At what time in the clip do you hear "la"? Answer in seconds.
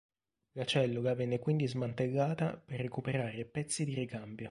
0.53-0.65